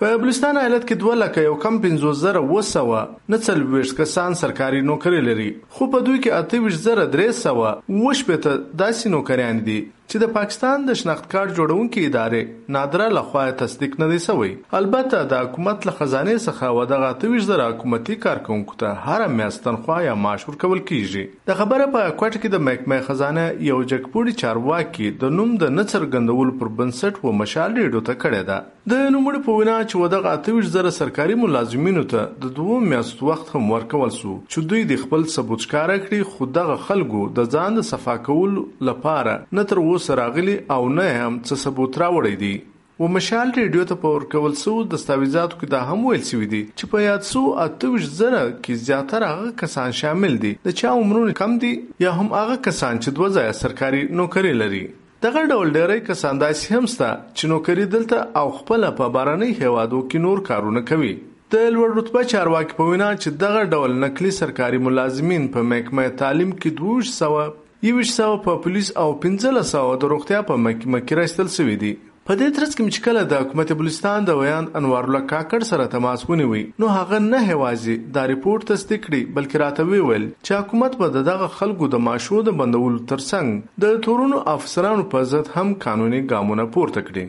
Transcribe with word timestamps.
په 0.00 0.16
بلوچستان 0.22 0.58
ایالت 0.60 0.82
کې 0.88 1.00
دوه 1.02 1.14
لکه 1.18 1.42
you 1.44 1.52
come 1.60 1.76
پنځوس 1.82 2.18
زره 2.22 2.40
اوه 2.46 2.62
سوه 2.70 2.98
نه 3.34 3.36
څلوېښت 3.44 3.96
کسان 4.00 4.34
سرکاري 4.40 4.80
نوکري 4.88 5.20
لري. 5.28 5.46
خو 5.76 5.86
په 5.94 6.04
دوی 6.08 6.18
کې 6.24 6.34
اته 6.40 6.64
ویشت 6.64 6.82
زره 6.88 7.06
درې 7.14 7.36
سوه 7.38 7.70
اوه 7.70 8.12
شپېته 8.18 8.52
داسې 8.82 9.14
نوکریان 9.14 9.62
دي. 9.68 9.76
چې 10.10 10.20
د 10.22 10.28
پاکستان 10.34 10.84
د 10.88 10.96
شناخت 10.98 11.24
کارت 11.30 11.52
جوړونکي 11.54 12.02
ادارې 12.08 12.74
نادره 12.74 13.06
لخوا 13.14 13.40
تصدیق 13.62 13.96
نه 14.02 14.06
دی 14.10 14.18
سوی. 14.26 14.50
البته 14.80 15.22
د 15.32 15.40
حکومت 15.46 15.88
له 15.88 15.94
خزانه 16.00 16.36
څخه 16.44 16.76
و 16.76 16.84
دغه 16.92 17.08
تویش 17.24 17.48
زره 17.48 17.66
حکومتي 17.70 18.16
کارکونکو 18.26 18.78
ته 18.82 18.92
هر 19.06 19.26
میاشت 19.40 19.64
تنخواه 19.64 20.04
یا 20.04 20.14
معاش 20.26 20.46
ورکول 20.50 20.84
کیږي. 20.90 21.24
د 21.50 21.58
خبره 21.62 21.88
په 21.96 22.12
کوټه 22.20 22.38
کې 22.42 22.54
د 22.54 22.64
محکمه 22.68 23.00
خزانه 23.08 23.48
یو 23.70 23.80
جګپوړي 23.90 24.32
چارواکي 24.44 25.10
د 25.24 25.34
نوم 25.40 25.58
د 25.64 25.74
نڅر 25.80 26.08
غندول 26.14 26.54
پر 26.62 26.72
بنسټ 26.80 27.24
و 27.24 27.36
مشال 27.42 27.76
ریډو 27.80 28.06
ته 28.10 28.20
کړی 28.26 28.48
ده. 28.52 28.58
د 28.90 28.98
نوموړي 29.14 29.40
په 29.44 29.58
وینا 29.58 29.76
چې 29.90 29.96
و 30.00 30.08
دغه 30.14 30.32
تویش 30.48 30.66
زره 30.74 30.90
سرکاري 30.96 31.36
ملازمینو 31.42 32.04
ته 32.14 32.26
د 32.44 32.52
دوه 32.58 32.78
میاشتو 32.90 33.30
وخت 33.30 33.48
هم 33.54 33.64
ورکول 33.74 34.12
سو، 34.18 34.34
چې 34.50 34.68
دوی 34.72 34.82
د 34.90 35.00
خپل 35.04 35.28
ثبوت 35.32 35.64
ښکارا 35.66 35.96
کړی 36.04 36.30
خو 36.34 36.50
دغه 36.58 36.76
خلکو 36.90 37.22
د 37.38 37.50
ځان 37.56 37.80
د 37.80 37.88
صفا 37.90 38.16
کول 38.30 38.56
لپاره 38.90 39.34
نه 39.60 39.64
تر 39.72 39.82
اوسه 39.96 40.22
راغلي 40.22 40.56
او 40.78 40.80
نه 40.96 41.12
هم 41.18 41.34
څه 41.46 41.54
ثبوت 41.66 42.02
راوړی 42.04 42.42
دی. 42.46 42.54
و 43.00 43.08
مشال 43.14 43.50
ریډیو 43.54 43.88
ته 43.88 44.00
پور 44.02 44.22
کول 44.32 44.54
سو 44.58 44.74
دستاویزاتو 44.92 45.56
کې 45.62 45.72
دا 45.72 45.80
هم 45.88 46.04
ویل 46.04 46.22
شوی 46.28 46.46
دی 46.52 46.60
چې 46.68 46.92
په 46.92 47.02
یاد 47.06 47.26
سو 47.30 47.42
اتوش 47.64 48.06
زره 48.20 48.38
کې 48.44 48.84
زیاتره 48.84 49.26
هغه 49.32 49.50
کسان 49.62 49.96
شامل 49.98 50.38
دي. 50.44 50.52
د 50.68 50.76
چا 50.78 50.92
عمرونه 51.00 51.34
کم 51.40 51.58
دي 51.64 51.72
یا 52.04 52.14
هم 52.20 52.28
هغه 52.36 52.56
کسان 52.68 53.02
چې 53.02 53.18
دوه 53.18 53.28
ځای 53.34 53.58
سرکاري 53.58 54.00
نوکری 54.20 54.54
لري. 54.62 54.80
دغه 55.26 55.42
ډول 55.50 55.74
ډېرې 55.76 56.06
کسان 56.08 56.40
داسې 56.44 56.78
هم 56.78 56.90
سته 56.94 57.10
چې 57.36 57.52
نوکری 57.52 57.86
دلته 57.96 58.42
او 58.42 58.46
خپل 58.62 58.88
په 59.02 59.12
باراني 59.18 59.50
هوادو 59.60 60.02
کې 60.08 60.24
نور 60.28 60.42
کارونه 60.48 60.84
کوي. 60.92 61.12
د 61.54 61.68
لوړ 61.76 62.00
رتبه 62.00 62.24
چارواکي 62.34 62.80
په 62.80 62.88
وینا 62.92 63.10
چې 63.20 63.38
دغه 63.44 63.68
ډول 63.76 64.00
نقلي 64.06 64.34
سرکاري 64.40 64.82
ملازمین 64.88 65.46
په 65.58 65.70
محکمه 65.74 66.18
تعلیم 66.24 66.58
کې 66.58 66.80
دوه 66.82 67.14
سوه 67.20 67.46
یوش 67.84 68.10
سو 68.10 68.26
په 68.44 68.58
پولیس 68.64 68.86
او 69.00 69.06
پنځله 69.22 69.62
سو 69.70 69.80
د 70.02 70.10
روغتیا 70.12 70.36
په 70.50 70.60
محکمه 70.66 71.00
کې 71.00 71.18
راستل 71.18 71.48
شوی 71.54 71.74
دی 71.80 71.90
په 72.28 72.36
دې 72.40 72.54
ترڅ 72.58 72.76
کې 72.76 72.94
چې 72.94 73.02
کله 73.06 73.24
د 73.32 73.42
حکومت 73.42 73.72
بلوچستان 73.80 74.28
د 74.28 74.38
ویان 74.38 74.68
انوار 74.80 75.08
الله 75.08 75.26
کاکړ 75.32 75.68
سره 75.70 75.90
تماس 75.94 76.24
ونیوي 76.30 76.62
نو 76.84 76.92
هغه 76.92 77.20
نه 77.24 77.40
هوازي 77.50 77.96
دا 78.14 78.22
ریپورت 78.30 78.64
تصدیق 78.70 79.02
کړي، 79.06 79.20
بلکې 79.38 79.62
راته 79.64 79.84
ویل 79.90 80.24
چې 80.46 80.62
حکومت 80.62 80.96
به 81.02 81.22
دغه 81.28 81.50
خلکو 81.58 81.90
د 81.96 82.02
ماشو 82.06 82.40
د 82.48 82.56
بندولو 82.62 83.02
ترڅنګ 83.12 83.84
د 83.84 84.00
تورونو 84.08 84.40
افسرانو 84.54 85.06
په 85.16 85.28
ضد 85.34 85.52
هم 85.58 85.76
قانوني 85.86 86.22
ګامونه 86.32 86.66
پورته 86.78 87.04
کړي. 87.10 87.26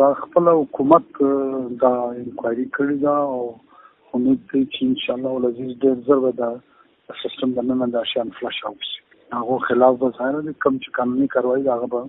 دا 0.00 0.10
خپل 0.22 0.50
حکومت 0.62 1.22
دا 1.84 1.92
انکوایري 2.00 2.66
کړی 2.78 2.96
دا 3.06 3.16
او 3.36 3.44
امید 4.16 4.42
کوي 4.50 4.64
چې 4.72 4.80
ان 4.88 4.98
شاء 5.04 5.16
الله 5.18 5.38
ولزیز 5.38 5.78
ډېر 5.84 5.96
زر 6.10 6.26
به 6.26 6.32
دا 6.42 6.50
سیستم 7.22 7.56
د 7.60 7.70
نن 7.70 7.96
د 8.00 8.10
شان 8.16 8.36
فلش 8.40 8.64
اوټ 8.72 8.92
هغه 9.32 9.58
خلاف 9.68 9.98
به 10.04 10.12
ظاهر 10.18 10.40
دي 10.46 10.54
کم 10.66 10.78
چې 10.78 10.96
قانوني 11.00 11.28
کاروایی 11.36 11.68
هغه 11.74 11.90
به 11.96 12.00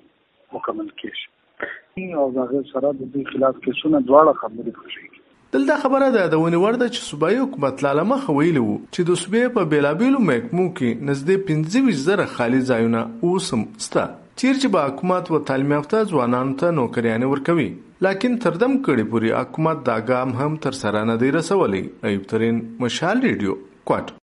مکمل 0.58 0.90
کیږي 1.02 2.16
او 2.22 2.30
هغه 2.38 2.64
سره 2.72 2.94
د 3.02 3.04
دې 3.14 3.34
خلاف 3.34 3.60
کیسونه 3.68 4.02
دواړه 4.08 4.34
خبرې 4.42 4.72
کوي 4.80 5.12
دلته 5.56 5.78
خبره 5.84 6.06
ده 6.14 6.30
د 6.34 6.40
ونی 6.44 6.60
ورده 6.62 6.86
چې 6.88 7.08
صوبایي 7.10 7.40
حکومت 7.40 7.84
لاله 7.86 8.04
مخ 8.12 8.24
ویلو 8.38 8.64
چې 8.94 9.02
د 9.10 9.20
صوبې 9.24 9.56
په 9.58 9.72
بیلابیلو 9.74 10.22
محکمو 10.30 10.66
کې 10.80 11.10
نزدې 11.10 11.36
15 11.50 12.00
زره 12.06 12.26
خالی 12.38 12.62
ځایونه 12.62 13.04
اوسم 13.28 13.66
ستا۔ 13.88 14.06
چیر 14.42 14.56
چې 14.62 14.74
با 14.78 14.86
حکومت 14.88 15.32
و 15.32 15.42
تعلیم 15.52 15.76
یافته 15.76 16.10
ځوانانو 16.14 16.58
ته 16.64 16.78
نوکریانه 16.80 17.32
ورکوي۔ 17.36 17.70
لکن 18.08 18.42
تردم 18.48 18.76
کړي 18.88 19.12
پوری 19.14 19.32
حکومت 19.42 19.86
دا 19.92 20.00
ګام 20.10 20.36
هم 20.42 20.60
تر 20.68 20.82
سره 20.82 21.06
نه 21.12 21.22
دی 21.24 21.32
رسولي 21.38 21.86
ایوب 22.12 22.28
ترين 22.34 22.60
مشال 22.88 23.26
ریډیو، 23.30 23.58
کوټ۔ 23.92 24.20